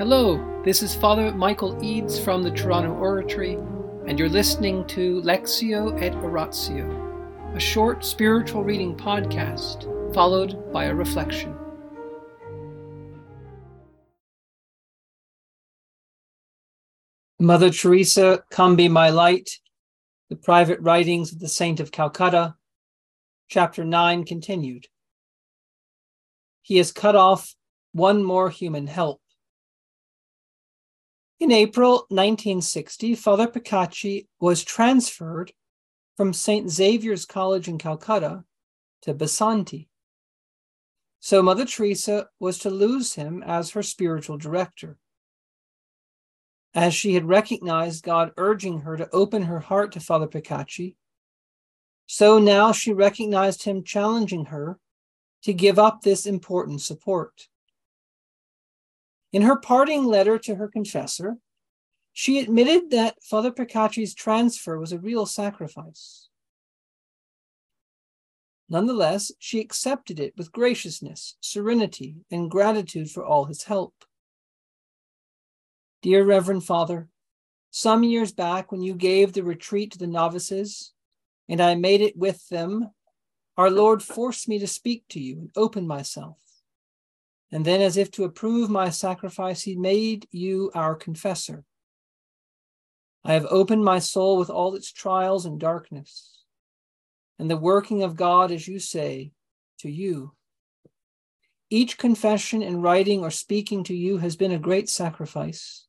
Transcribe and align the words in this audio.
Hello, 0.00 0.62
this 0.64 0.82
is 0.82 0.94
Father 0.94 1.30
Michael 1.30 1.78
Eads 1.84 2.18
from 2.18 2.42
the 2.42 2.50
Toronto 2.50 2.94
Oratory, 2.94 3.58
and 4.06 4.18
you're 4.18 4.30
listening 4.30 4.86
to 4.86 5.20
Lectio 5.20 6.00
et 6.00 6.14
Oratio, 6.14 7.52
a 7.54 7.60
short 7.60 8.02
spiritual 8.02 8.64
reading 8.64 8.96
podcast 8.96 9.84
followed 10.14 10.72
by 10.72 10.84
a 10.84 10.94
reflection. 10.94 11.54
Mother 17.38 17.68
Teresa, 17.68 18.42
Come 18.50 18.76
Be 18.76 18.88
My 18.88 19.10
Light, 19.10 19.50
the 20.30 20.36
Private 20.36 20.80
Writings 20.80 21.30
of 21.30 21.40
the 21.40 21.48
Saint 21.48 21.78
of 21.78 21.92
Calcutta, 21.92 22.54
Chapter 23.48 23.84
9 23.84 24.24
continued. 24.24 24.86
He 26.62 26.78
has 26.78 26.90
cut 26.90 27.16
off 27.16 27.54
one 27.92 28.24
more 28.24 28.48
human 28.48 28.86
help. 28.86 29.20
In 31.40 31.52
April 31.52 32.04
1960, 32.10 33.14
Father 33.14 33.46
Picachy 33.46 34.28
was 34.40 34.62
transferred 34.62 35.52
from 36.14 36.34
St. 36.34 36.68
Xavier's 36.68 37.24
College 37.24 37.66
in 37.66 37.78
Calcutta 37.78 38.44
to 39.00 39.14
Basanti. 39.14 39.88
So 41.18 41.42
Mother 41.42 41.64
Teresa 41.64 42.28
was 42.38 42.58
to 42.58 42.68
lose 42.68 43.14
him 43.14 43.42
as 43.42 43.70
her 43.70 43.82
spiritual 43.82 44.36
director. 44.36 44.98
As 46.74 46.92
she 46.92 47.14
had 47.14 47.24
recognized 47.24 48.04
God 48.04 48.32
urging 48.36 48.80
her 48.80 48.98
to 48.98 49.08
open 49.10 49.44
her 49.44 49.60
heart 49.60 49.92
to 49.92 50.00
Father 50.00 50.26
Picachy, 50.26 50.94
so 52.06 52.38
now 52.38 52.70
she 52.70 52.92
recognized 52.92 53.62
him 53.62 53.82
challenging 53.82 54.44
her 54.46 54.78
to 55.44 55.54
give 55.54 55.78
up 55.78 56.02
this 56.02 56.26
important 56.26 56.82
support. 56.82 57.48
In 59.32 59.42
her 59.42 59.56
parting 59.56 60.04
letter 60.04 60.38
to 60.38 60.56
her 60.56 60.68
confessor, 60.68 61.36
she 62.12 62.38
admitted 62.38 62.90
that 62.90 63.22
Father 63.22 63.52
Picachy's 63.52 64.14
transfer 64.14 64.78
was 64.78 64.92
a 64.92 64.98
real 64.98 65.26
sacrifice. 65.26 66.28
Nonetheless, 68.68 69.32
she 69.38 69.60
accepted 69.60 70.20
it 70.20 70.34
with 70.36 70.52
graciousness, 70.52 71.36
serenity, 71.40 72.16
and 72.30 72.50
gratitude 72.50 73.10
for 73.10 73.24
all 73.24 73.44
his 73.44 73.64
help. 73.64 73.94
Dear 76.02 76.24
Reverend 76.24 76.64
Father, 76.64 77.08
some 77.70 78.02
years 78.02 78.32
back 78.32 78.72
when 78.72 78.82
you 78.82 78.94
gave 78.94 79.32
the 79.32 79.42
retreat 79.42 79.92
to 79.92 79.98
the 79.98 80.06
novices, 80.06 80.92
and 81.48 81.60
I 81.60 81.74
made 81.74 82.00
it 82.00 82.16
with 82.16 82.48
them, 82.48 82.90
our 83.56 83.70
Lord 83.70 84.02
forced 84.02 84.48
me 84.48 84.58
to 84.60 84.66
speak 84.66 85.04
to 85.10 85.20
you 85.20 85.38
and 85.38 85.50
open 85.56 85.86
myself. 85.86 86.38
And 87.52 87.64
then, 87.64 87.80
as 87.80 87.96
if 87.96 88.10
to 88.12 88.24
approve 88.24 88.70
my 88.70 88.90
sacrifice, 88.90 89.62
he 89.62 89.74
made 89.74 90.28
you 90.30 90.70
our 90.74 90.94
confessor. 90.94 91.64
I 93.24 93.32
have 93.34 93.46
opened 93.50 93.84
my 93.84 93.98
soul 93.98 94.38
with 94.38 94.50
all 94.50 94.74
its 94.74 94.92
trials 94.92 95.46
and 95.46 95.58
darkness, 95.58 96.42
and 97.38 97.50
the 97.50 97.56
working 97.56 98.02
of 98.02 98.16
God, 98.16 98.52
as 98.52 98.68
you 98.68 98.78
say, 98.78 99.32
to 99.78 99.90
you. 99.90 100.32
Each 101.70 101.98
confession 101.98 102.62
in 102.62 102.82
writing 102.82 103.20
or 103.20 103.30
speaking 103.30 103.84
to 103.84 103.94
you 103.94 104.18
has 104.18 104.36
been 104.36 104.52
a 104.52 104.58
great 104.58 104.88
sacrifice, 104.88 105.86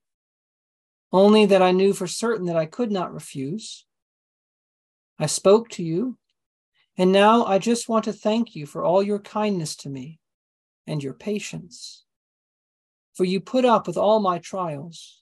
only 1.14 1.46
that 1.46 1.62
I 1.62 1.72
knew 1.72 1.94
for 1.94 2.08
certain 2.08 2.48
that 2.48 2.58
I 2.58 2.66
could 2.66 2.92
not 2.92 3.14
refuse. 3.14 3.86
I 5.20 5.28
spoke 5.28 5.70
to 5.70 5.84
you, 5.84 6.18
and 6.98 7.12
now 7.12 7.46
I 7.46 7.60
just 7.60 7.88
want 7.88 8.06
to 8.06 8.14
thank 8.14 8.56
you 8.56 8.66
for 8.66 8.84
all 8.84 9.04
your 9.04 9.20
kindness 9.20 9.76
to 9.78 9.90
me 9.90 10.21
and 10.88 11.04
your 11.04 11.14
patience. 11.14 12.04
For 13.14 13.24
you 13.24 13.40
put 13.40 13.66
up 13.66 13.88
with 13.88 13.98
all 13.98 14.20
my 14.20 14.40
trials, 14.40 15.22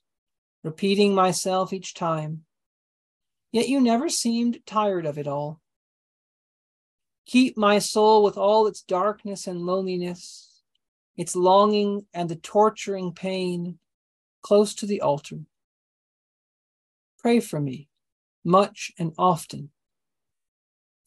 repeating 0.64 1.16
myself 1.16 1.74
each 1.74 1.94
time, 1.94 2.46
yet 3.52 3.68
you 3.68 3.82
never 3.82 4.10
seemed 4.10 4.60
tired 4.66 5.06
of 5.06 5.18
it 5.18 5.28
all. 5.28 5.60
Keep 7.26 7.58
my 7.58 7.80
soul 7.80 8.24
with 8.24 8.38
all 8.38 8.68
its 8.68 8.82
darkness 8.82 9.48
and 9.48 9.62
loneliness, 9.62 10.62
its 11.18 11.36
longing 11.36 12.06
and 12.14 12.30
the 12.30 12.36
torturing 12.36 13.14
pain 13.14 13.80
close 14.42 14.74
to 14.76 14.86
the 14.86 15.02
altar. 15.02 15.40
Pray 17.20 17.40
for 17.40 17.60
me 17.60 17.90
much 18.44 18.92
and 18.98 19.14
often. 19.18 19.70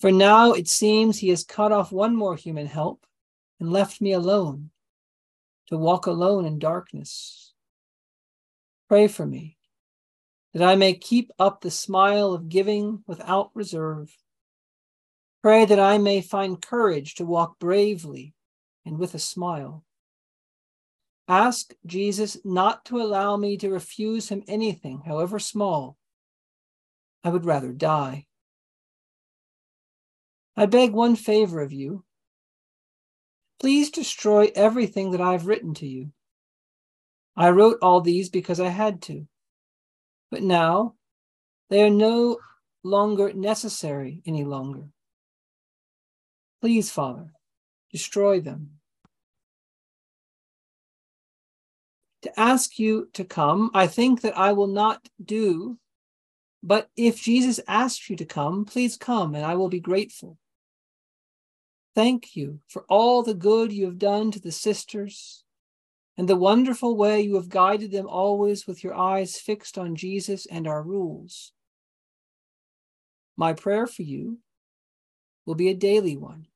For 0.00 0.12
now 0.12 0.52
it 0.52 0.68
seems 0.68 1.18
he 1.18 1.30
has 1.30 1.44
cut 1.44 1.72
off 1.72 1.92
one 1.92 2.14
more 2.14 2.36
human 2.36 2.66
help 2.66 3.06
and 3.62 3.72
left 3.72 4.00
me 4.00 4.12
alone 4.12 4.70
to 5.68 5.78
walk 5.78 6.06
alone 6.06 6.44
in 6.44 6.58
darkness. 6.58 7.52
Pray 8.88 9.06
for 9.06 9.24
me 9.24 9.56
that 10.52 10.64
I 10.64 10.74
may 10.74 10.94
keep 10.94 11.30
up 11.38 11.60
the 11.60 11.70
smile 11.70 12.32
of 12.32 12.48
giving 12.48 13.04
without 13.06 13.52
reserve. 13.54 14.12
Pray 15.44 15.64
that 15.64 15.78
I 15.78 15.98
may 15.98 16.20
find 16.20 16.60
courage 16.60 17.14
to 17.14 17.24
walk 17.24 17.60
bravely 17.60 18.34
and 18.84 18.98
with 18.98 19.14
a 19.14 19.20
smile. 19.20 19.84
Ask 21.28 21.72
Jesus 21.86 22.38
not 22.44 22.84
to 22.86 23.00
allow 23.00 23.36
me 23.36 23.56
to 23.58 23.70
refuse 23.70 24.28
him 24.28 24.42
anything, 24.48 25.02
however 25.06 25.38
small. 25.38 25.96
I 27.22 27.28
would 27.28 27.44
rather 27.44 27.70
die. 27.72 28.26
I 30.56 30.66
beg 30.66 30.90
one 30.90 31.14
favor 31.14 31.60
of 31.60 31.72
you 31.72 32.04
Please 33.62 33.92
destroy 33.92 34.50
everything 34.56 35.12
that 35.12 35.20
I've 35.20 35.46
written 35.46 35.72
to 35.74 35.86
you. 35.86 36.10
I 37.36 37.50
wrote 37.50 37.78
all 37.80 38.00
these 38.00 38.28
because 38.28 38.58
I 38.58 38.70
had 38.70 39.00
to. 39.02 39.28
But 40.32 40.42
now 40.42 40.96
they 41.70 41.84
are 41.84 41.88
no 41.88 42.38
longer 42.82 43.32
necessary 43.32 44.20
any 44.26 44.42
longer. 44.42 44.88
Please, 46.60 46.90
Father, 46.90 47.30
destroy 47.92 48.40
them. 48.40 48.80
To 52.22 52.40
ask 52.40 52.80
you 52.80 53.10
to 53.12 53.24
come, 53.24 53.70
I 53.74 53.86
think 53.86 54.22
that 54.22 54.36
I 54.36 54.54
will 54.54 54.66
not 54.66 55.08
do. 55.24 55.78
But 56.64 56.90
if 56.96 57.22
Jesus 57.22 57.60
asks 57.68 58.10
you 58.10 58.16
to 58.16 58.24
come, 58.24 58.64
please 58.64 58.96
come, 58.96 59.36
and 59.36 59.46
I 59.46 59.54
will 59.54 59.68
be 59.68 59.78
grateful. 59.78 60.36
Thank 61.94 62.36
you 62.36 62.60
for 62.68 62.84
all 62.88 63.22
the 63.22 63.34
good 63.34 63.72
you 63.72 63.84
have 63.84 63.98
done 63.98 64.30
to 64.30 64.40
the 64.40 64.52
sisters 64.52 65.44
and 66.16 66.28
the 66.28 66.36
wonderful 66.36 66.96
way 66.96 67.20
you 67.20 67.34
have 67.34 67.48
guided 67.48 67.90
them 67.90 68.06
always 68.06 68.66
with 68.66 68.82
your 68.82 68.94
eyes 68.94 69.36
fixed 69.36 69.76
on 69.76 69.96
Jesus 69.96 70.46
and 70.46 70.66
our 70.66 70.82
rules. 70.82 71.52
My 73.36 73.52
prayer 73.52 73.86
for 73.86 74.02
you 74.02 74.38
will 75.44 75.54
be 75.54 75.68
a 75.68 75.74
daily 75.74 76.16
one, 76.16 76.46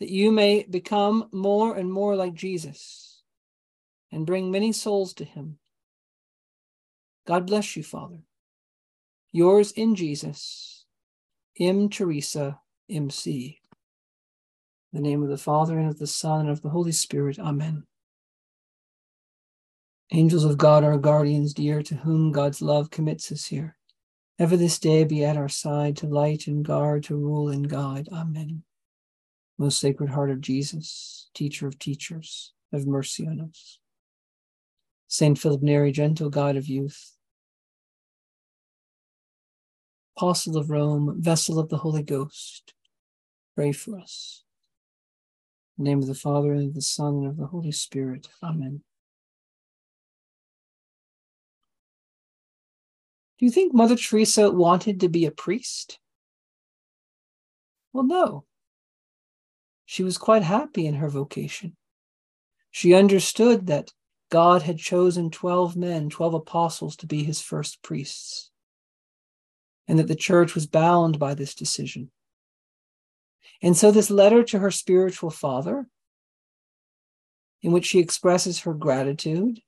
that 0.00 0.10
you 0.10 0.30
may 0.30 0.64
become 0.64 1.28
more 1.32 1.76
and 1.76 1.90
more 1.90 2.16
like 2.16 2.34
Jesus 2.34 3.22
and 4.12 4.26
bring 4.26 4.50
many 4.50 4.72
souls 4.72 5.14
to 5.14 5.24
him. 5.24 5.58
God 7.26 7.46
bless 7.46 7.76
you, 7.76 7.82
Father. 7.82 8.20
Yours 9.32 9.72
in 9.72 9.94
Jesus, 9.94 10.84
M. 11.58 11.88
Teresa, 11.88 12.60
M.C. 12.88 13.60
The 14.96 15.02
name 15.02 15.22
of 15.22 15.28
the 15.28 15.36
Father, 15.36 15.78
and 15.78 15.90
of 15.90 15.98
the 15.98 16.06
Son, 16.06 16.40
and 16.40 16.48
of 16.48 16.62
the 16.62 16.70
Holy 16.70 16.90
Spirit. 16.90 17.38
Amen. 17.38 17.84
Angels 20.10 20.42
of 20.42 20.56
God, 20.56 20.84
our 20.84 20.96
guardians 20.96 21.52
dear, 21.52 21.82
to 21.82 21.96
whom 21.96 22.32
God's 22.32 22.62
love 22.62 22.88
commits 22.88 23.30
us 23.30 23.44
here, 23.44 23.76
ever 24.38 24.56
this 24.56 24.78
day 24.78 25.04
be 25.04 25.22
at 25.22 25.36
our 25.36 25.50
side 25.50 25.98
to 25.98 26.06
light 26.06 26.46
and 26.46 26.64
guard, 26.64 27.02
to 27.04 27.14
rule 27.14 27.50
and 27.50 27.68
guide. 27.68 28.08
Amen. 28.10 28.62
Most 29.58 29.80
Sacred 29.80 30.08
Heart 30.08 30.30
of 30.30 30.40
Jesus, 30.40 31.28
Teacher 31.34 31.66
of 31.66 31.78
teachers, 31.78 32.54
have 32.72 32.86
mercy 32.86 33.26
on 33.26 33.38
us. 33.38 33.78
Saint 35.08 35.38
Philip 35.38 35.60
Neri, 35.60 35.92
gentle 35.92 36.30
God 36.30 36.56
of 36.56 36.68
youth, 36.68 37.12
Apostle 40.16 40.56
of 40.56 40.70
Rome, 40.70 41.16
vessel 41.18 41.58
of 41.58 41.68
the 41.68 41.76
Holy 41.76 42.02
Ghost, 42.02 42.72
pray 43.54 43.72
for 43.72 43.98
us 43.98 44.44
name 45.78 46.00
of 46.00 46.06
the 46.06 46.14
Father, 46.14 46.52
and 46.52 46.68
of 46.68 46.74
the 46.74 46.82
Son, 46.82 47.16
and 47.16 47.26
of 47.26 47.36
the 47.36 47.46
Holy 47.46 47.72
Spirit. 47.72 48.28
Amen. 48.42 48.82
Do 53.38 53.44
you 53.44 53.50
think 53.50 53.74
Mother 53.74 53.96
Teresa 53.96 54.50
wanted 54.50 55.00
to 55.00 55.08
be 55.08 55.26
a 55.26 55.30
priest? 55.30 55.98
Well, 57.92 58.04
no. 58.04 58.44
She 59.84 60.02
was 60.02 60.18
quite 60.18 60.42
happy 60.42 60.86
in 60.86 60.94
her 60.94 61.08
vocation. 61.08 61.76
She 62.70 62.94
understood 62.94 63.66
that 63.66 63.92
God 64.30 64.62
had 64.62 64.78
chosen 64.78 65.30
12 65.30 65.76
men, 65.76 66.10
12 66.10 66.34
apostles, 66.34 66.96
to 66.96 67.06
be 67.06 67.22
his 67.22 67.40
first 67.40 67.82
priests, 67.82 68.50
and 69.86 69.98
that 69.98 70.08
the 70.08 70.16
church 70.16 70.54
was 70.54 70.66
bound 70.66 71.18
by 71.18 71.34
this 71.34 71.54
decision. 71.54 72.10
And 73.62 73.76
so, 73.76 73.90
this 73.90 74.10
letter 74.10 74.42
to 74.44 74.58
her 74.58 74.70
spiritual 74.70 75.30
father, 75.30 75.88
in 77.62 77.72
which 77.72 77.86
she 77.86 77.98
expresses 77.98 78.60
her 78.60 78.74
gratitude 78.74 79.60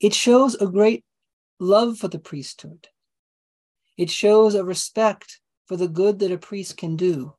It 0.00 0.14
shows 0.14 0.54
a 0.56 0.66
great 0.66 1.04
love 1.58 1.98
for 1.98 2.08
the 2.08 2.18
priesthood. 2.18 2.88
It 3.96 4.10
shows 4.10 4.54
a 4.54 4.64
respect 4.64 5.40
for 5.66 5.76
the 5.76 5.88
good 5.88 6.18
that 6.18 6.32
a 6.32 6.38
priest 6.38 6.76
can 6.76 6.96
do. 6.96 7.34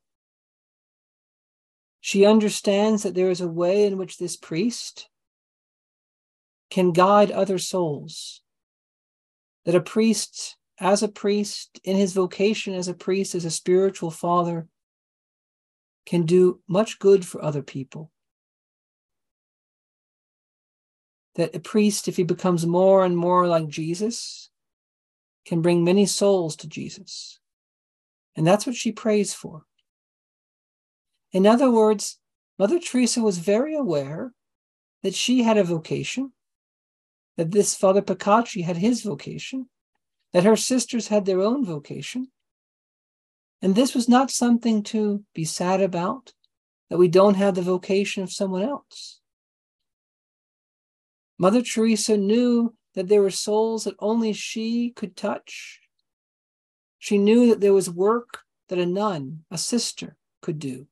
She 2.00 2.24
understands 2.24 3.02
that 3.02 3.14
there 3.14 3.30
is 3.30 3.40
a 3.40 3.48
way 3.48 3.84
in 3.84 3.96
which 3.96 4.18
this 4.18 4.36
priest 4.36 5.08
can 6.70 6.92
guide 6.92 7.30
other 7.30 7.58
souls. 7.58 8.42
That 9.64 9.74
a 9.74 9.80
priest, 9.80 10.56
as 10.78 11.02
a 11.02 11.08
priest, 11.08 11.80
in 11.84 11.96
his 11.96 12.12
vocation 12.12 12.74
as 12.74 12.88
a 12.88 12.94
priest, 12.94 13.34
as 13.34 13.44
a 13.44 13.50
spiritual 13.50 14.10
father, 14.10 14.66
can 16.06 16.26
do 16.26 16.60
much 16.68 16.98
good 16.98 17.24
for 17.26 17.42
other 17.42 17.62
people. 17.62 18.10
That 21.36 21.54
a 21.54 21.60
priest, 21.60 22.08
if 22.08 22.16
he 22.16 22.24
becomes 22.24 22.66
more 22.66 23.04
and 23.04 23.16
more 23.16 23.46
like 23.46 23.68
Jesus, 23.68 24.50
can 25.46 25.62
bring 25.62 25.84
many 25.84 26.06
souls 26.06 26.56
to 26.56 26.68
Jesus. 26.68 27.38
And 28.36 28.46
that's 28.46 28.66
what 28.66 28.76
she 28.76 28.92
prays 28.92 29.34
for. 29.34 29.64
In 31.32 31.46
other 31.46 31.70
words, 31.70 32.18
Mother 32.58 32.78
Teresa 32.78 33.20
was 33.20 33.38
very 33.38 33.74
aware 33.74 34.32
that 35.02 35.14
she 35.14 35.42
had 35.42 35.58
a 35.58 35.64
vocation, 35.64 36.32
that 37.36 37.50
this 37.50 37.74
Father 37.74 38.02
Picachy 38.02 38.62
had 38.62 38.76
his 38.76 39.02
vocation, 39.02 39.68
that 40.34 40.44
her 40.44 40.56
sisters 40.56 41.08
had 41.08 41.24
their 41.24 41.40
own 41.40 41.64
vocation. 41.64 42.26
And 43.62 43.74
this 43.74 43.94
was 43.94 44.08
not 44.08 44.32
something 44.32 44.82
to 44.82 45.24
be 45.32 45.44
sad 45.44 45.80
about, 45.80 46.34
that 46.90 46.98
we 46.98 47.06
don't 47.06 47.36
have 47.36 47.54
the 47.54 47.62
vocation 47.62 48.24
of 48.24 48.32
someone 48.32 48.62
else. 48.62 49.20
Mother 51.38 51.62
Teresa 51.62 52.16
knew 52.16 52.74
that 52.94 53.06
there 53.08 53.22
were 53.22 53.30
souls 53.30 53.84
that 53.84 53.94
only 54.00 54.32
she 54.32 54.90
could 54.90 55.16
touch. 55.16 55.80
She 56.98 57.16
knew 57.16 57.48
that 57.50 57.60
there 57.60 57.72
was 57.72 57.88
work 57.88 58.40
that 58.68 58.78
a 58.78 58.86
nun, 58.86 59.44
a 59.52 59.58
sister, 59.58 60.16
could 60.42 60.58
do. 60.58 60.88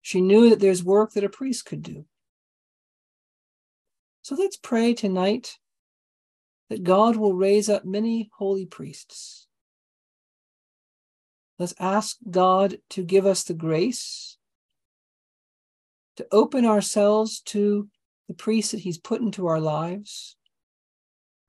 She 0.00 0.22
knew 0.22 0.48
that 0.48 0.60
there's 0.60 0.82
work 0.82 1.12
that 1.12 1.24
a 1.24 1.28
priest 1.28 1.66
could 1.66 1.82
do. 1.82 2.06
So 4.22 4.36
let's 4.36 4.56
pray 4.56 4.94
tonight 4.94 5.58
that 6.72 6.84
God 6.84 7.16
will 7.16 7.34
raise 7.34 7.68
up 7.68 7.84
many 7.84 8.30
holy 8.38 8.64
priests. 8.64 9.46
Let's 11.58 11.74
ask 11.78 12.16
God 12.30 12.78
to 12.88 13.04
give 13.04 13.26
us 13.26 13.44
the 13.44 13.52
grace 13.52 14.38
to 16.16 16.26
open 16.32 16.64
ourselves 16.64 17.40
to 17.40 17.90
the 18.26 18.32
priests 18.32 18.70
that 18.70 18.80
He's 18.80 18.96
put 18.96 19.20
into 19.20 19.46
our 19.48 19.60
lives 19.60 20.34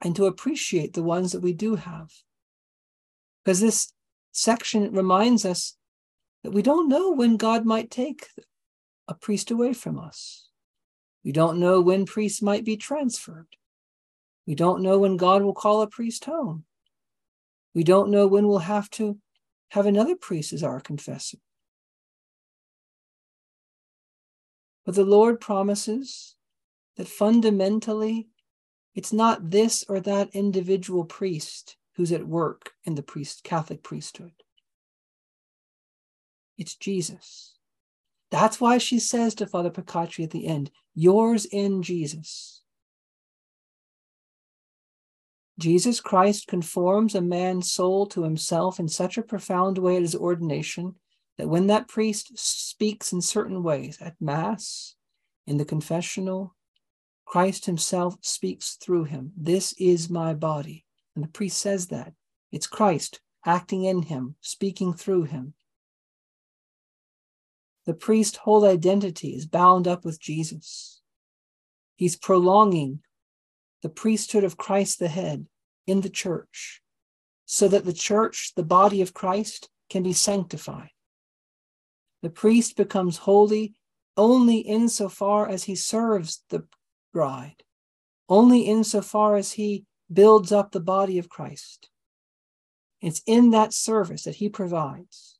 and 0.01 0.13
to 0.17 0.25
appreciate 0.25 0.91
the 0.91 1.03
ones 1.03 1.31
that 1.31 1.41
we 1.41 1.53
do 1.53 1.75
have. 1.75 2.11
Because 3.45 3.61
this 3.61 3.93
section 4.33 4.91
reminds 4.91 5.45
us 5.45 5.77
that 6.43 6.51
we 6.51 6.61
don't 6.61 6.89
know 6.89 7.11
when 7.11 7.37
God 7.37 7.65
might 7.65 7.89
take 7.89 8.27
a 9.07 9.13
priest 9.13 9.51
away 9.51 9.71
from 9.71 9.97
us. 9.97 10.49
We 11.23 11.31
don't 11.31 11.61
know 11.61 11.79
when 11.79 12.05
priests 12.05 12.41
might 12.41 12.65
be 12.65 12.75
transferred. 12.75 13.47
We 14.45 14.55
don't 14.55 14.81
know 14.81 14.99
when 14.99 15.17
God 15.17 15.41
will 15.41 15.53
call 15.53 15.81
a 15.81 15.87
priest 15.87 16.25
home. 16.25 16.65
We 17.73 17.83
don't 17.83 18.11
know 18.11 18.27
when 18.27 18.47
we'll 18.47 18.59
have 18.59 18.89
to 18.91 19.17
have 19.69 19.85
another 19.85 20.15
priest 20.15 20.53
as 20.53 20.63
our 20.63 20.79
confessor. 20.79 21.37
But 24.85 24.95
the 24.95 25.05
Lord 25.05 25.39
promises 25.39 26.35
that 26.97 27.07
fundamentally, 27.07 28.27
it's 28.93 29.13
not 29.13 29.49
this 29.49 29.83
or 29.87 29.99
that 30.01 30.29
individual 30.33 31.05
priest 31.05 31.77
who's 31.95 32.11
at 32.11 32.27
work 32.27 32.71
in 32.83 32.95
the 32.95 33.03
priest 33.03 33.43
Catholic 33.43 33.81
priesthood. 33.81 34.33
It's 36.57 36.75
Jesus. 36.75 37.57
That's 38.29 38.59
why 38.59 38.77
she 38.77 38.99
says 38.99 39.35
to 39.35 39.47
Father 39.47 39.69
Picachy 39.69 40.23
at 40.23 40.31
the 40.31 40.47
end, 40.47 40.71
yours 40.95 41.45
in 41.45 41.81
Jesus. 41.81 42.62
Jesus 45.59 45.99
Christ 45.99 46.47
conforms 46.47 47.13
a 47.15 47.21
man's 47.21 47.71
soul 47.71 48.07
to 48.07 48.23
himself 48.23 48.79
in 48.79 48.87
such 48.87 49.17
a 49.17 49.23
profound 49.23 49.77
way 49.77 49.95
at 49.95 50.01
his 50.01 50.15
ordination 50.15 50.95
that 51.37 51.49
when 51.49 51.67
that 51.67 51.87
priest 51.87 52.31
speaks 52.35 53.13
in 53.13 53.21
certain 53.21 53.63
ways 53.63 53.97
at 54.01 54.19
Mass, 54.19 54.95
in 55.45 55.57
the 55.57 55.65
confessional, 55.65 56.55
Christ 57.25 57.65
himself 57.65 58.17
speaks 58.21 58.75
through 58.75 59.05
him. 59.05 59.31
This 59.35 59.73
is 59.79 60.09
my 60.09 60.33
body. 60.33 60.85
And 61.15 61.23
the 61.23 61.29
priest 61.29 61.59
says 61.59 61.87
that. 61.87 62.13
It's 62.51 62.67
Christ 62.67 63.21
acting 63.45 63.83
in 63.83 64.03
him, 64.03 64.35
speaking 64.41 64.93
through 64.93 65.23
him. 65.23 65.53
The 67.85 67.93
priest's 67.93 68.37
whole 68.37 68.65
identity 68.65 69.35
is 69.35 69.45
bound 69.45 69.87
up 69.87 70.05
with 70.05 70.19
Jesus. 70.19 71.01
He's 71.95 72.15
prolonging 72.15 73.01
the 73.83 73.89
priesthood 73.89 74.43
of 74.43 74.57
Christ 74.57 74.97
the 74.97 75.07
head 75.07 75.45
in 75.85 76.01
the 76.01 76.09
church 76.09 76.81
so 77.45 77.67
that 77.67 77.85
the 77.85 77.93
church, 77.93 78.53
the 78.55 78.63
body 78.63 79.01
of 79.01 79.13
Christ, 79.13 79.69
can 79.89 80.01
be 80.01 80.13
sanctified. 80.13 80.89
The 82.23 82.29
priest 82.29 82.75
becomes 82.75 83.17
holy 83.17 83.75
only 84.15 84.57
insofar 84.57 85.49
as 85.49 85.65
he 85.65 85.75
serves 85.75 86.43
the 86.49 86.65
bride, 87.13 87.63
only 88.29 88.61
insofar 88.61 89.35
as 89.35 89.53
he 89.53 89.85
builds 90.11 90.51
up 90.51 90.71
the 90.71 90.79
body 90.79 91.19
of 91.19 91.29
Christ. 91.29 91.89
It's 93.01 93.21
in 93.25 93.51
that 93.51 93.73
service 93.73 94.23
that 94.23 94.35
he 94.35 94.49
provides 94.49 95.37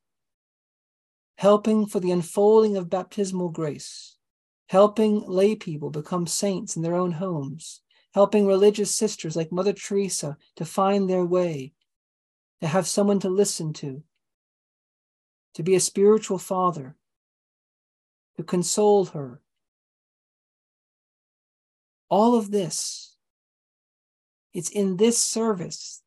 helping 1.37 1.85
for 1.85 1.99
the 1.99 2.11
unfolding 2.11 2.77
of 2.77 2.89
baptismal 2.89 3.49
grace, 3.49 4.17
helping 4.67 5.23
lay 5.27 5.55
people 5.55 5.89
become 5.89 6.27
saints 6.27 6.75
in 6.75 6.81
their 6.81 6.95
own 6.95 7.11
homes, 7.11 7.81
helping 8.13 8.45
religious 8.45 8.93
sisters 8.93 9.35
like 9.35 9.51
Mother 9.51 9.73
Teresa 9.73 10.37
to 10.55 10.65
find 10.65 11.09
their 11.09 11.25
way, 11.25 11.73
to 12.61 12.67
have 12.67 12.87
someone 12.87 13.19
to 13.19 13.29
listen 13.29 13.73
to, 13.73 14.03
to 15.55 15.63
be 15.63 15.75
a 15.75 15.79
spiritual 15.79 16.37
father, 16.37 16.95
to 18.37 18.43
console 18.43 19.05
her. 19.05 19.41
All 22.09 22.35
of 22.35 22.51
this, 22.51 23.15
it's 24.53 24.69
in 24.69 24.97
this 24.97 25.17
service 25.17 26.03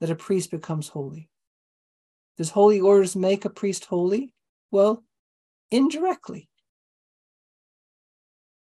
that 0.00 0.10
a 0.10 0.14
priest 0.14 0.52
becomes 0.52 0.88
holy. 0.88 1.28
Does 2.36 2.50
holy 2.50 2.80
orders 2.80 3.16
make 3.16 3.44
a 3.44 3.50
priest 3.50 3.86
holy? 3.86 4.32
Well, 4.70 5.04
indirectly. 5.70 6.48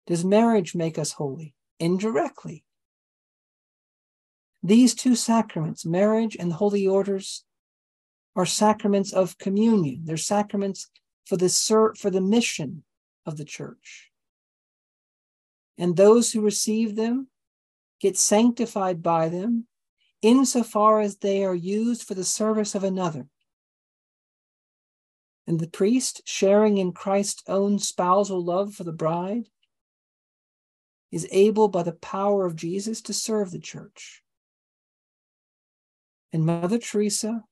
Does 0.06 0.24
marriage 0.24 0.74
make 0.74 0.98
us 0.98 1.12
holy? 1.12 1.54
Indirectly. 1.84 2.64
These 4.62 4.94
two 4.94 5.14
sacraments, 5.14 5.84
marriage 5.84 6.34
and 6.34 6.50
the 6.50 6.54
holy 6.54 6.86
orders, 6.86 7.44
are 8.34 8.46
sacraments 8.46 9.12
of 9.12 9.36
communion. 9.36 10.00
They're 10.04 10.16
sacraments 10.16 10.88
for 11.26 11.36
the, 11.36 11.50
for 11.98 12.08
the 12.08 12.22
mission 12.22 12.84
of 13.26 13.36
the 13.36 13.44
church. 13.44 14.10
And 15.76 15.94
those 15.94 16.32
who 16.32 16.40
receive 16.40 16.96
them 16.96 17.28
get 18.00 18.16
sanctified 18.16 19.02
by 19.02 19.28
them 19.28 19.66
insofar 20.22 21.00
as 21.00 21.18
they 21.18 21.44
are 21.44 21.54
used 21.54 22.02
for 22.08 22.14
the 22.14 22.24
service 22.24 22.74
of 22.74 22.82
another. 22.82 23.26
And 25.46 25.60
the 25.60 25.68
priest, 25.68 26.22
sharing 26.24 26.78
in 26.78 26.92
Christ's 26.92 27.42
own 27.46 27.78
spousal 27.78 28.42
love 28.42 28.72
for 28.72 28.84
the 28.84 28.92
bride, 29.04 29.50
is 31.14 31.28
able 31.30 31.68
by 31.68 31.84
the 31.84 31.92
power 31.92 32.44
of 32.44 32.56
Jesus 32.56 33.00
to 33.00 33.12
serve 33.12 33.52
the 33.52 33.60
church. 33.60 34.20
And 36.32 36.44
Mother 36.44 36.78
Teresa 36.78 37.44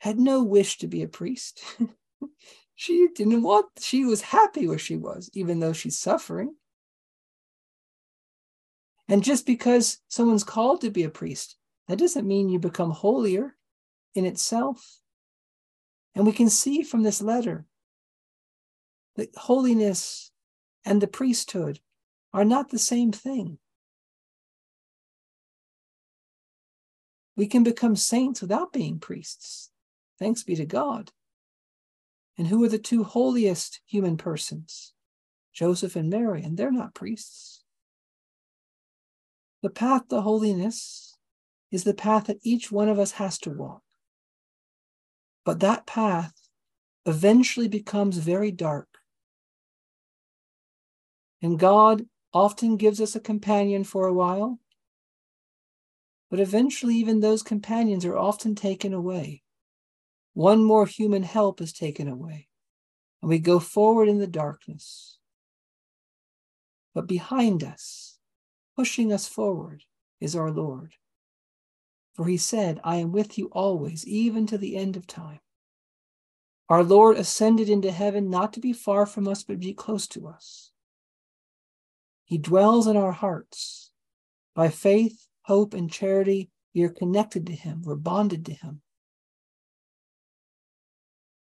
had 0.00 0.18
no 0.18 0.42
wish 0.42 0.78
to 0.78 0.88
be 0.88 1.04
a 1.04 1.08
priest. 1.08 1.62
she 2.74 3.06
didn't 3.14 3.44
want, 3.44 3.66
she 3.78 4.04
was 4.04 4.20
happy 4.20 4.66
where 4.66 4.78
she 4.78 4.96
was, 4.96 5.30
even 5.32 5.60
though 5.60 5.72
she's 5.72 5.96
suffering. 5.96 6.56
And 9.08 9.22
just 9.22 9.46
because 9.46 9.98
someone's 10.08 10.42
called 10.42 10.80
to 10.80 10.90
be 10.90 11.04
a 11.04 11.08
priest, 11.08 11.54
that 11.86 12.00
doesn't 12.00 12.26
mean 12.26 12.48
you 12.48 12.58
become 12.58 12.90
holier 12.90 13.54
in 14.16 14.26
itself. 14.26 14.98
And 16.16 16.26
we 16.26 16.32
can 16.32 16.50
see 16.50 16.82
from 16.82 17.04
this 17.04 17.22
letter 17.22 17.64
that 19.14 19.36
holiness 19.36 20.32
and 20.84 21.00
the 21.00 21.06
priesthood 21.06 21.78
are 22.36 22.44
not 22.44 22.68
the 22.68 22.78
same 22.78 23.12
thing. 23.12 23.56
We 27.34 27.46
can 27.46 27.62
become 27.62 27.96
saints 27.96 28.42
without 28.42 28.74
being 28.74 28.98
priests. 28.98 29.70
Thanks 30.18 30.42
be 30.42 30.54
to 30.56 30.66
God. 30.66 31.12
And 32.36 32.46
who 32.48 32.62
are 32.62 32.68
the 32.68 32.78
two 32.78 33.04
holiest 33.04 33.80
human 33.86 34.18
persons? 34.18 34.92
Joseph 35.54 35.96
and 35.96 36.10
Mary, 36.10 36.42
and 36.42 36.58
they're 36.58 36.70
not 36.70 36.94
priests. 36.94 37.64
The 39.62 39.70
path 39.70 40.08
to 40.08 40.20
holiness 40.20 41.16
is 41.72 41.84
the 41.84 41.94
path 41.94 42.26
that 42.26 42.40
each 42.42 42.70
one 42.70 42.90
of 42.90 42.98
us 42.98 43.12
has 43.12 43.38
to 43.38 43.50
walk. 43.50 43.80
But 45.46 45.60
that 45.60 45.86
path 45.86 46.34
eventually 47.06 47.68
becomes 47.68 48.18
very 48.18 48.50
dark. 48.50 48.88
And 51.40 51.58
God 51.58 52.04
often 52.36 52.76
gives 52.76 53.00
us 53.00 53.16
a 53.16 53.20
companion 53.20 53.82
for 53.82 54.06
a 54.06 54.12
while, 54.12 54.60
but 56.28 56.38
eventually, 56.38 56.94
even 56.96 57.20
those 57.20 57.42
companions 57.42 58.04
are 58.04 58.18
often 58.18 58.54
taken 58.54 58.92
away. 58.92 59.42
One 60.34 60.62
more 60.62 60.84
human 60.84 61.22
help 61.22 61.62
is 61.62 61.72
taken 61.72 62.08
away, 62.08 62.48
and 63.22 63.30
we 63.30 63.38
go 63.38 63.58
forward 63.58 64.06
in 64.06 64.18
the 64.18 64.26
darkness. 64.26 65.18
But 66.94 67.06
behind 67.06 67.64
us, 67.64 68.18
pushing 68.76 69.14
us 69.14 69.26
forward, 69.26 69.84
is 70.20 70.36
our 70.36 70.50
Lord. 70.50 70.92
For 72.12 72.26
he 72.26 72.36
said, 72.36 72.80
I 72.84 72.96
am 72.96 73.12
with 73.12 73.38
you 73.38 73.46
always, 73.52 74.06
even 74.06 74.46
to 74.48 74.58
the 74.58 74.76
end 74.76 74.96
of 74.96 75.06
time. 75.06 75.40
Our 76.68 76.84
Lord 76.84 77.16
ascended 77.16 77.70
into 77.70 77.92
heaven 77.92 78.28
not 78.28 78.52
to 78.52 78.60
be 78.60 78.74
far 78.74 79.06
from 79.06 79.26
us, 79.26 79.42
but 79.42 79.54
to 79.54 79.58
be 79.58 79.72
close 79.72 80.06
to 80.08 80.28
us. 80.28 80.72
He 82.26 82.38
dwells 82.38 82.88
in 82.88 82.96
our 82.96 83.12
hearts. 83.12 83.92
By 84.54 84.68
faith, 84.68 85.26
hope, 85.42 85.74
and 85.74 85.90
charity, 85.90 86.50
we 86.74 86.82
are 86.82 86.90
connected 86.90 87.46
to 87.46 87.52
him, 87.52 87.82
we're 87.84 87.94
bonded 87.94 88.44
to 88.46 88.52
him. 88.52 88.82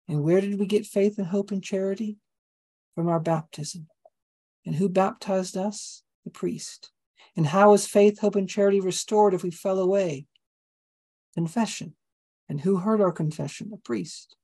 And 0.08 0.24
where 0.24 0.42
did 0.42 0.58
we 0.58 0.66
get 0.66 0.88
faith 0.88 1.20
and 1.20 1.28
hope 1.28 1.52
and 1.52 1.64
charity? 1.64 2.18
From 2.96 3.08
our 3.08 3.20
baptism. 3.20 3.88
And 4.66 4.76
who 4.76 4.90
baptized 4.90 5.56
us? 5.56 6.02
The 6.24 6.32
priest. 6.32 6.92
And 7.36 7.46
how 7.46 7.74
is 7.74 7.86
faith, 7.86 8.20
hope, 8.20 8.36
and 8.36 8.50
charity 8.50 8.80
restored 8.80 9.34
if 9.34 9.44
we 9.44 9.52
fell 9.52 9.80
away? 9.80 10.26
Confession. 11.36 11.94
And 12.48 12.62
who 12.62 12.78
heard 12.78 13.02
our 13.02 13.12
confession? 13.12 13.70
The 13.70 13.78
priest. 13.78 14.36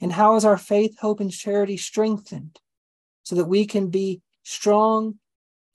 And 0.00 0.12
how 0.12 0.36
is 0.36 0.44
our 0.44 0.56
faith, 0.56 0.98
hope, 1.00 1.20
and 1.20 1.30
charity 1.30 1.76
strengthened 1.76 2.58
so 3.24 3.34
that 3.36 3.44
we 3.44 3.66
can 3.66 3.90
be 3.90 4.22
strong 4.42 5.18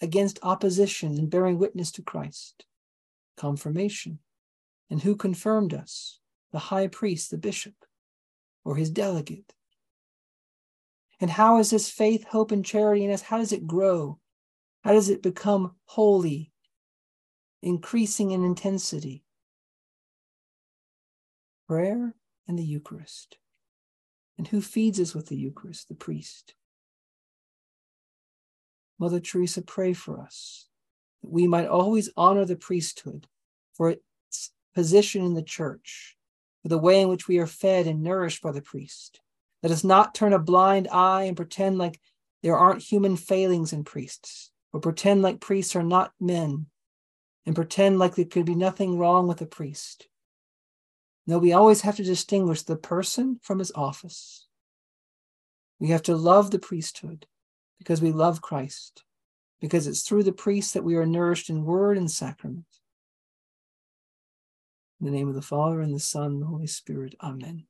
against 0.01 0.39
opposition 0.43 1.17
and 1.17 1.29
bearing 1.29 1.57
witness 1.57 1.91
to 1.93 2.01
Christ? 2.01 2.65
Confirmation. 3.37 4.19
And 4.89 5.01
who 5.01 5.15
confirmed 5.15 5.73
us? 5.73 6.19
The 6.51 6.59
high 6.59 6.87
priest, 6.87 7.31
the 7.31 7.37
bishop, 7.37 7.75
or 8.65 8.75
his 8.75 8.89
delegate. 8.89 9.53
And 11.19 11.29
how 11.29 11.59
is 11.59 11.69
this 11.69 11.89
faith, 11.89 12.25
hope, 12.25 12.51
and 12.51 12.65
charity 12.65 13.05
in 13.05 13.11
us? 13.11 13.21
How 13.21 13.37
does 13.37 13.51
it 13.51 13.67
grow? 13.67 14.19
How 14.83 14.93
does 14.93 15.09
it 15.09 15.21
become 15.21 15.75
holy, 15.85 16.51
increasing 17.61 18.31
in 18.31 18.43
intensity? 18.43 19.23
Prayer 21.67 22.15
and 22.47 22.57
the 22.57 22.63
Eucharist. 22.63 23.37
And 24.37 24.47
who 24.47 24.61
feeds 24.61 24.99
us 24.99 25.13
with 25.13 25.27
the 25.27 25.35
Eucharist? 25.35 25.89
The 25.89 25.95
priest. 25.95 26.55
Mother 28.99 29.21
Teresa, 29.21 29.61
pray 29.61 29.93
for 29.93 30.19
us 30.19 30.67
that 31.21 31.31
we 31.31 31.47
might 31.47 31.67
always 31.67 32.09
honor 32.17 32.45
the 32.45 32.57
priesthood 32.57 33.27
for 33.73 33.91
its 33.91 34.51
position 34.75 35.23
in 35.23 35.33
the 35.33 35.41
church, 35.41 36.17
for 36.61 36.67
the 36.67 36.77
way 36.77 37.01
in 37.01 37.07
which 37.07 37.27
we 37.27 37.39
are 37.39 37.47
fed 37.47 37.87
and 37.87 38.03
nourished 38.03 38.41
by 38.41 38.51
the 38.51 38.61
priest. 38.61 39.21
Let 39.63 39.71
us 39.71 39.83
not 39.83 40.13
turn 40.13 40.33
a 40.33 40.39
blind 40.39 40.89
eye 40.91 41.23
and 41.23 41.37
pretend 41.37 41.77
like 41.77 41.99
there 42.43 42.57
aren't 42.57 42.81
human 42.81 43.15
failings 43.15 43.73
in 43.73 43.83
priests, 43.85 44.51
or 44.73 44.79
pretend 44.81 45.21
like 45.21 45.39
priests 45.39 45.75
are 45.75 45.83
not 45.83 46.13
men, 46.19 46.67
and 47.45 47.55
pretend 47.55 47.99
like 47.99 48.15
there 48.15 48.25
could 48.25 48.45
be 48.45 48.55
nothing 48.55 48.97
wrong 48.97 49.27
with 49.27 49.41
a 49.41 49.45
priest. 49.45 50.07
No, 51.25 51.37
we 51.37 51.53
always 51.53 51.81
have 51.81 51.95
to 51.97 52.03
distinguish 52.03 52.63
the 52.63 52.75
person 52.75 53.39
from 53.41 53.59
his 53.59 53.71
office. 53.75 54.47
We 55.79 55.89
have 55.89 56.03
to 56.03 56.15
love 56.15 56.51
the 56.51 56.59
priesthood 56.59 57.25
because 57.79 58.01
we 58.01 58.11
love 58.11 58.41
Christ, 58.41 59.03
because 59.59 59.87
it's 59.87 60.03
through 60.03 60.23
the 60.23 60.31
priest 60.31 60.75
that 60.75 60.83
we 60.83 60.95
are 60.95 61.05
nourished 61.05 61.49
in 61.49 61.65
word 61.65 61.97
and 61.97 62.11
sacrament. 62.11 62.65
In 64.99 65.05
the 65.05 65.11
name 65.11 65.29
of 65.29 65.35
the 65.35 65.41
Father, 65.41 65.81
and 65.81 65.95
the 65.95 65.99
Son, 65.99 66.25
and 66.25 66.41
the 66.41 66.47
Holy 66.47 66.67
Spirit, 66.67 67.15
Amen. 67.21 67.65